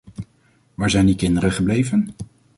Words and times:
Waar 0.73 0.89
zijn 0.89 1.05
die 1.05 1.15
kinderen 1.15 1.51
gebleven? 1.51 2.07